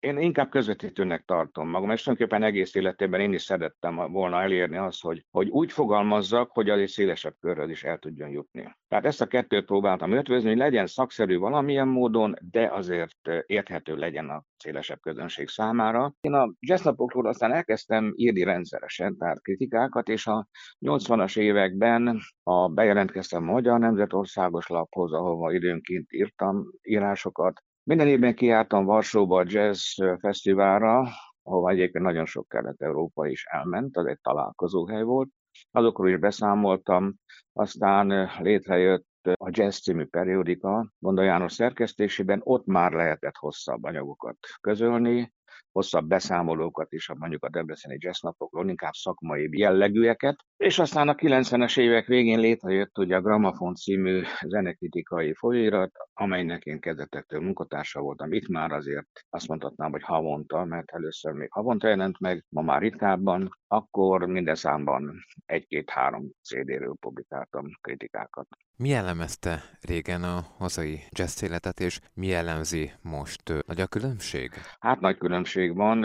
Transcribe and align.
Én 0.00 0.18
inkább 0.18 0.50
közvetítőnek 0.50 1.24
tartom 1.24 1.68
magam, 1.68 1.90
és 1.90 2.02
tulajdonképpen 2.02 2.46
egész 2.48 2.74
életében 2.74 3.20
én 3.20 3.32
is 3.32 3.42
szerettem 3.42 4.12
volna 4.12 4.42
elérni 4.42 4.76
azt, 4.76 5.02
hogy, 5.02 5.24
hogy 5.30 5.48
úgy 5.48 5.72
fogalmazzak, 5.72 6.50
hogy 6.50 6.70
az 6.70 6.78
egy 6.78 6.88
szélesebb 6.88 7.34
körrel 7.40 7.70
is 7.70 7.84
el 7.84 7.98
tudjon 7.98 8.28
jutni. 8.28 8.76
Tehát 8.88 9.04
ezt 9.04 9.20
a 9.20 9.26
kettőt 9.26 9.64
próbáltam 9.64 10.12
ötvözni, 10.12 10.48
hogy 10.48 10.58
legyen 10.58 10.86
szakszerű 10.86 11.38
valamilyen 11.38 11.88
módon, 11.88 12.34
de 12.50 12.68
azért 12.72 13.30
érthető 13.46 13.96
legyen 13.96 14.28
a 14.28 14.44
szélesebb 14.56 15.00
közönség 15.00 15.48
számára. 15.48 16.14
Én 16.20 16.32
a 16.32 16.52
jazznapokról 16.60 17.26
aztán 17.26 17.52
elkezdtem 17.52 18.12
írni 18.16 18.42
rendszeresen, 18.42 19.16
tehát 19.16 19.42
kritikákat, 19.42 20.08
és 20.08 20.26
a 20.26 20.48
80-as 20.80 21.38
években 21.38 22.20
a 22.42 22.68
bejelentkeztem 22.68 23.48
a 23.48 23.52
Magyar 23.52 23.78
Nemzetországos 23.78 24.66
Laphoz, 24.66 25.12
ahova 25.12 25.52
időnként 25.52 26.12
írtam 26.12 26.64
írásokat, 26.82 27.62
minden 27.82 28.06
évben 28.06 28.34
kijártam 28.34 28.84
Varsóba 28.84 29.40
a 29.40 29.44
jazz 29.46 29.80
fesztiválra, 30.18 31.08
ahova 31.42 31.70
egyébként 31.70 32.04
nagyon 32.04 32.26
sok 32.26 32.48
kelet-európa 32.48 33.26
is 33.26 33.44
elment, 33.44 33.96
az 33.96 34.06
egy 34.06 34.20
találkozóhely 34.20 35.02
volt. 35.02 35.28
Azokról 35.70 36.08
is 36.08 36.16
beszámoltam, 36.16 37.14
aztán 37.52 38.30
létrejött 38.38 39.06
a 39.22 39.48
Jazz 39.50 39.78
című 39.78 40.04
periódika 40.04 40.92
Gonda 40.98 41.22
János 41.22 41.52
szerkesztésében, 41.52 42.40
ott 42.44 42.66
már 42.66 42.92
lehetett 42.92 43.36
hosszabb 43.36 43.84
anyagokat 43.84 44.36
közölni, 44.60 45.32
hosszabb 45.72 46.06
beszámolókat 46.06 46.92
is, 46.92 47.08
mondjuk 47.18 47.44
a 47.44 47.48
Debreceni 47.48 47.96
jazznapokról, 48.00 48.68
inkább 48.68 48.92
szakmai 48.92 49.48
jellegűeket. 49.58 50.36
És 50.56 50.78
aztán 50.78 51.08
a 51.08 51.14
90-es 51.14 51.78
évek 51.78 52.06
végén 52.06 52.38
létrejött 52.38 52.98
ugye 52.98 53.16
a 53.16 53.20
Gramafon 53.20 53.74
című 53.74 54.22
zenekritikai 54.46 55.34
folyóirat, 55.34 55.92
amelynek 56.12 56.64
én 56.64 56.80
kezdetektől 56.80 57.40
munkatársa 57.40 58.00
voltam. 58.00 58.32
Itt 58.32 58.48
már 58.48 58.72
azért 58.72 59.08
azt 59.28 59.48
mondhatnám, 59.48 59.90
hogy 59.90 60.02
havonta, 60.02 60.64
mert 60.64 60.90
először 60.90 61.32
még 61.32 61.48
havonta 61.50 61.88
jelent 61.88 62.20
meg, 62.20 62.44
ma 62.48 62.62
már 62.62 62.80
ritkábban, 62.80 63.58
akkor 63.66 64.26
minden 64.26 64.54
számban 64.54 65.24
egy-két-három 65.46 66.30
CD-ről 66.42 66.96
publikáltam 67.00 67.64
kritikákat. 67.80 68.48
Mi 68.76 68.88
jellemezte 68.88 69.62
régen 69.80 70.22
a 70.22 70.40
hazai 70.58 71.00
jazz 71.10 71.42
életet, 71.42 71.80
és 71.80 72.00
mi 72.14 72.26
jellemzi 72.26 72.92
most? 73.02 73.42
Nagy 73.66 73.80
a 73.80 73.86
különbség? 73.86 74.50
Hát 74.78 75.00
nagy 75.00 75.18
különbség 75.18 75.39
van. 75.72 76.04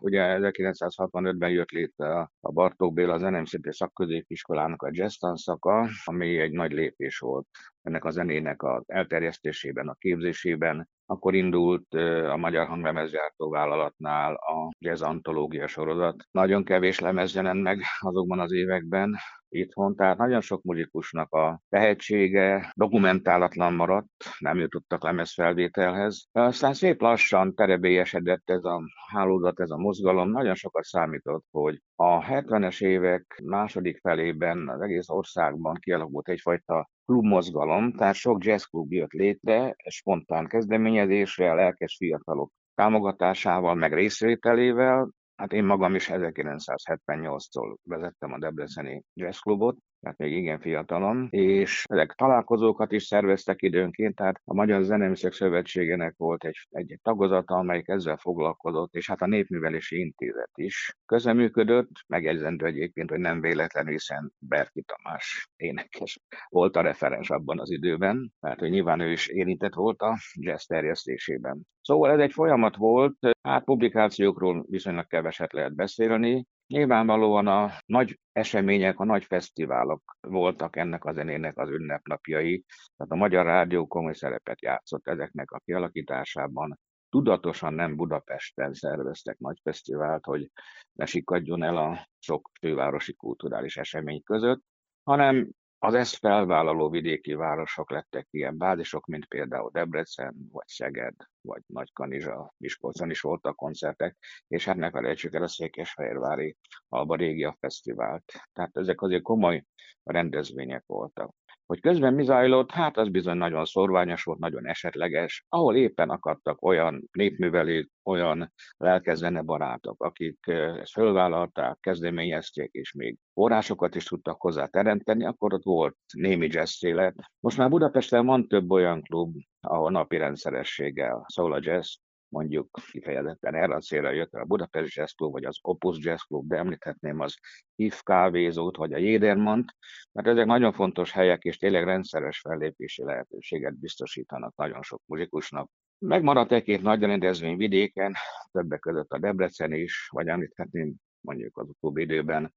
Ugye 0.00 0.38
1965-ben 0.40 1.50
jött 1.50 1.70
létre 1.70 2.30
a 2.40 2.52
Bartók 2.52 2.92
Béla 2.92 3.18
Zenemszéti 3.18 3.72
Szakközépiskolának 3.72 4.82
a 4.82 4.88
jazz 4.92 5.16
tanszaka, 5.16 5.88
ami 6.04 6.38
egy 6.38 6.52
nagy 6.52 6.72
lépés 6.72 7.18
volt 7.18 7.46
ennek 7.82 8.04
a 8.04 8.10
zenének 8.10 8.62
az 8.62 8.82
elterjesztésében, 8.86 9.88
a 9.88 9.94
képzésében. 9.94 10.88
Akkor 11.10 11.34
indult 11.34 11.94
a 12.30 12.36
Magyar 12.36 12.66
Hanglemezgyártó 12.66 13.50
Vállalatnál 13.50 14.34
a 14.34 14.70
jazz 14.78 15.02
antológia 15.02 15.66
sorozat. 15.66 16.16
Nagyon 16.30 16.64
kevés 16.64 16.98
lemez 16.98 17.34
jelent 17.34 17.62
meg 17.62 17.80
azokban 17.98 18.40
az 18.40 18.52
években, 18.52 19.16
itthon, 19.48 19.96
tehát 19.96 20.18
nagyon 20.18 20.40
sok 20.40 20.62
muzikusnak 20.62 21.32
a 21.32 21.60
tehetsége 21.68 22.72
dokumentálatlan 22.76 23.74
maradt, 23.74 24.24
nem 24.38 24.58
jutottak 24.58 25.02
lemezfelvételhez. 25.02 26.28
Aztán 26.32 26.74
szép 26.74 27.00
lassan 27.00 27.54
terebélyesedett 27.54 28.50
ez 28.50 28.64
a 28.64 28.82
hálózat, 29.12 29.60
ez 29.60 29.70
a 29.70 29.76
mozgalom, 29.76 30.30
nagyon 30.30 30.54
sokat 30.54 30.84
számított, 30.84 31.44
hogy 31.50 31.82
a 31.94 32.24
70-es 32.24 32.84
évek 32.84 33.40
második 33.44 33.98
felében 34.00 34.68
az 34.68 34.80
egész 34.80 35.08
országban 35.08 35.74
kialakult 35.80 36.28
egyfajta 36.28 36.88
klubmozgalom, 37.08 37.92
tehát 37.92 38.14
sok 38.14 38.44
jazzklub 38.44 38.92
jött 38.92 39.12
létre, 39.12 39.74
spontán 39.88 40.46
kezdeményezésre, 40.46 41.54
lelkes 41.54 41.96
fiatalok 41.96 42.52
támogatásával, 42.74 43.74
meg 43.74 43.92
részvételével, 43.92 45.10
Hát 45.38 45.52
én 45.52 45.64
magam 45.64 45.94
is 45.94 46.08
1978-tól 46.12 47.76
vezettem 47.82 48.32
a 48.32 48.38
Debreceni 48.38 49.04
Jazzklubot, 49.14 49.76
tehát 50.00 50.18
még 50.18 50.32
igen 50.32 50.60
fiatalon, 50.60 51.28
és 51.30 51.84
ezek 51.88 52.12
találkozókat 52.12 52.92
is 52.92 53.02
szerveztek 53.02 53.62
időnként, 53.62 54.14
tehát 54.14 54.40
a 54.44 54.54
Magyar 54.54 54.82
Zeneműszek 54.82 55.32
Szövetségének 55.32 56.14
volt 56.16 56.44
egy, 56.44 56.66
egy 56.70 56.98
tagozata, 57.02 57.54
amelyik 57.54 57.88
ezzel 57.88 58.16
foglalkozott, 58.16 58.94
és 58.94 59.06
hát 59.08 59.22
a 59.22 59.26
Népművelési 59.26 59.98
Intézet 59.98 60.50
is 60.54 60.96
közeműködött, 61.06 61.90
megjegyzendő 62.06 62.66
egyébként, 62.66 63.10
hogy 63.10 63.18
nem 63.18 63.40
véletlenül, 63.40 63.92
hiszen 63.92 64.32
Berki 64.38 64.82
Tamás 64.82 65.48
énekes 65.56 66.20
volt 66.48 66.76
a 66.76 66.80
referens 66.80 67.30
abban 67.30 67.60
az 67.60 67.70
időben, 67.70 68.32
mert 68.40 68.58
hogy 68.58 68.70
nyilván 68.70 69.00
ő 69.00 69.10
is 69.10 69.26
érintett 69.26 69.74
volt 69.74 70.00
a 70.00 70.16
jazz 70.34 70.64
terjesztésében. 70.64 71.62
Szóval 71.80 72.10
ez 72.10 72.18
egy 72.18 72.32
folyamat 72.32 72.76
volt, 72.76 73.16
hát 73.42 73.64
publikációkról 73.64 74.64
viszonylag 74.68 75.06
keveset 75.06 75.52
lehet 75.52 75.74
beszélni, 75.74 76.46
Nyilvánvalóan 76.68 77.46
a 77.46 77.70
nagy 77.86 78.18
események, 78.32 78.98
a 78.98 79.04
nagy 79.04 79.24
fesztiválok 79.24 80.16
voltak 80.20 80.76
ennek 80.76 81.04
a 81.04 81.12
zenének 81.12 81.58
az 81.58 81.70
ünnepnapjai, 81.70 82.64
tehát 82.96 83.12
a 83.12 83.16
Magyar 83.16 83.44
Rádió 83.44 83.86
komoly 83.86 84.14
szerepet 84.14 84.62
játszott 84.62 85.08
ezeknek 85.08 85.50
a 85.50 85.58
kialakításában. 85.58 86.78
Tudatosan 87.08 87.74
nem 87.74 87.96
Budapesten 87.96 88.74
szerveztek 88.74 89.38
nagy 89.38 89.58
fesztivált, 89.62 90.24
hogy 90.24 90.50
ne 90.92 91.06
sikadjon 91.06 91.62
el 91.62 91.76
a 91.76 92.08
sok 92.18 92.50
fővárosi 92.60 93.14
kulturális 93.14 93.76
esemény 93.76 94.22
között, 94.22 94.62
hanem 95.02 95.48
az 95.80 95.94
ezt 95.94 96.16
felvállaló 96.16 96.90
vidéki 96.90 97.34
városok 97.34 97.90
lettek 97.90 98.26
ilyen 98.30 98.58
bázisok, 98.58 99.06
mint 99.06 99.26
például 99.26 99.70
Debrecen, 99.70 100.34
vagy 100.52 100.66
Szeged, 100.66 101.14
vagy 101.40 101.62
Nagykanizsa, 101.66 102.54
Miskolcon 102.56 103.10
is 103.10 103.20
voltak 103.20 103.56
koncertek, 103.56 104.16
és 104.48 104.64
hát 104.64 104.76
ne 104.76 104.90
felejtsük 104.90 105.34
el 105.34 105.42
a 105.42 105.48
Székesfehérvári 105.48 106.56
Alba 106.88 107.16
Régia 107.16 107.56
Fesztivált. 107.60 108.32
Tehát 108.52 108.76
ezek 108.76 109.02
azért 109.02 109.22
komoly 109.22 109.64
rendezvények 110.02 110.82
voltak. 110.86 111.34
Hogy 111.68 111.80
közben 111.80 112.14
mi 112.14 112.24
zajlott, 112.24 112.70
hát 112.70 112.96
az 112.96 113.08
bizony 113.08 113.36
nagyon 113.36 113.64
szorványos 113.64 114.24
volt, 114.24 114.38
nagyon 114.38 114.66
esetleges, 114.66 115.44
ahol 115.48 115.76
éppen 115.76 116.10
akadtak 116.10 116.62
olyan 116.62 117.08
népművelők, 117.12 117.90
olyan 118.04 118.52
lelkezene 118.76 119.42
barátok, 119.42 120.02
akik 120.02 120.46
ezt 120.46 120.92
fölvállalták, 120.92 121.78
kezdeményezték, 121.80 122.70
és 122.72 122.92
még 122.92 123.18
forrásokat 123.32 123.94
is 123.94 124.04
tudtak 124.04 124.40
hozzá 124.40 124.66
teremteni, 124.66 125.24
akkor 125.24 125.54
ott 125.54 125.64
volt 125.64 125.96
némi 126.12 126.48
jazz 126.50 126.84
élet. 126.84 127.14
Most 127.40 127.56
már 127.56 127.68
Budapesten 127.68 128.26
van 128.26 128.48
több 128.48 128.70
olyan 128.70 129.02
klub, 129.02 129.36
ahol 129.60 129.90
napi 129.90 130.16
rendszerességgel 130.16 131.24
szól 131.26 131.52
a 131.52 131.58
jazz, 131.60 131.94
mondjuk 132.28 132.78
kifejezetten 132.90 133.54
erre 133.54 133.74
a 133.74 133.80
célra 133.80 134.10
jött 134.10 134.32
a 134.32 134.44
Budapest 134.44 134.96
Jazz 134.96 135.12
Club, 135.12 135.32
vagy 135.32 135.44
az 135.44 135.58
Opus 135.62 135.96
Jazz 136.00 136.22
Club, 136.22 136.48
de 136.48 136.56
említhetném 136.56 137.20
az 137.20 137.36
IF 137.74 138.02
kávézót, 138.02 138.76
vagy 138.76 138.92
a 138.92 138.98
Jédermant, 138.98 139.76
mert 140.12 140.28
ezek 140.28 140.46
nagyon 140.46 140.72
fontos 140.72 141.12
helyek, 141.12 141.42
és 141.42 141.56
tényleg 141.56 141.84
rendszeres 141.84 142.40
fellépési 142.40 143.04
lehetőséget 143.04 143.78
biztosítanak 143.78 144.56
nagyon 144.56 144.82
sok 144.82 145.02
muzikusnak. 145.06 145.70
Megmaradt 145.98 146.52
egy-két 146.52 146.82
nagy 146.82 147.00
rendezvény 147.00 147.56
vidéken, 147.56 148.14
többek 148.52 148.80
között 148.80 149.10
a 149.10 149.18
Debrecen 149.18 149.72
is, 149.72 150.08
vagy 150.12 150.28
említhetném 150.28 150.94
mondjuk 151.20 151.58
az 151.58 151.68
utóbbi 151.68 152.02
időben 152.02 152.54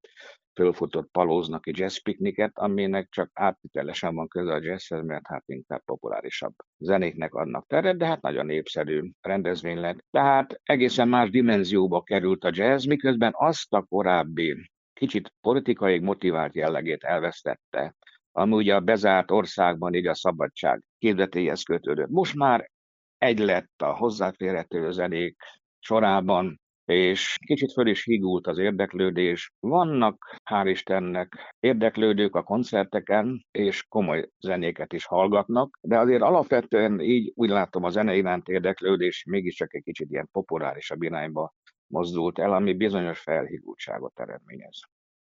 fölfutott 0.53 1.11
palóznak 1.11 1.67
egy 1.67 1.77
jazz 1.77 1.97
pikniket, 1.97 2.51
aminek 2.53 3.07
csak 3.09 3.29
átvitelesen 3.33 4.15
van 4.15 4.27
köze 4.27 4.53
a 4.53 4.61
jazzhez, 4.61 5.03
mert 5.03 5.27
hát 5.27 5.43
inkább 5.45 5.83
populárisabb 5.83 6.53
zenéknek 6.77 7.33
adnak 7.33 7.67
teret, 7.67 7.97
de 7.97 8.05
hát 8.05 8.21
nagyon 8.21 8.45
népszerű 8.45 9.09
rendezvény 9.21 9.79
lett. 9.79 10.05
Tehát 10.11 10.61
egészen 10.63 11.07
más 11.07 11.29
dimenzióba 11.29 12.01
került 12.01 12.43
a 12.43 12.51
jazz, 12.53 12.85
miközben 12.85 13.31
azt 13.35 13.73
a 13.73 13.81
korábbi 13.81 14.71
kicsit 14.93 15.33
politikai 15.41 15.99
motivált 15.99 16.55
jellegét 16.55 17.03
elvesztette, 17.03 17.95
ami 18.31 18.53
ugye 18.53 18.75
a 18.75 18.79
bezárt 18.79 19.31
országban 19.31 19.93
így 19.93 20.07
a 20.07 20.15
szabadság 20.15 20.81
képzetéhez 20.97 21.63
kötődött. 21.63 22.09
Most 22.09 22.35
már 22.35 22.71
egy 23.17 23.39
lett 23.39 23.81
a 23.81 23.95
hozzáférhető 23.95 24.91
zenék 24.91 25.37
sorában, 25.79 26.61
és 26.91 27.37
kicsit 27.45 27.71
föl 27.71 27.87
is 27.87 28.03
higult 28.03 28.47
az 28.47 28.57
érdeklődés. 28.57 29.51
Vannak, 29.59 30.39
hál' 30.51 30.67
Istennek, 30.69 31.55
érdeklődők 31.59 32.35
a 32.35 32.43
koncerteken, 32.43 33.45
és 33.51 33.83
komoly 33.83 34.29
zenéket 34.39 34.93
is 34.93 35.05
hallgatnak, 35.05 35.77
de 35.81 35.99
azért 35.99 36.21
alapvetően 36.21 36.99
így 36.99 37.31
úgy 37.35 37.49
látom 37.49 37.83
a 37.83 37.89
zene 37.89 38.15
iránt 38.15 38.47
érdeklődés 38.47 39.23
mégiscsak 39.29 39.73
egy 39.73 39.83
kicsit 39.83 40.11
ilyen 40.11 40.29
populárisabb 40.31 41.01
irányba 41.01 41.53
mozdult 41.87 42.39
el, 42.39 42.53
ami 42.53 42.73
bizonyos 42.73 43.19
felhigultságot 43.19 44.19
eredményez. 44.19 44.79